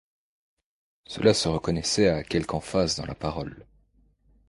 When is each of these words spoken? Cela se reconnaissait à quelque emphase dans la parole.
Cela 1.05 1.35
se 1.35 1.47
reconnaissait 1.47 2.07
à 2.09 2.23
quelque 2.23 2.55
emphase 2.55 2.95
dans 2.95 3.05
la 3.05 3.13
parole. 3.13 3.67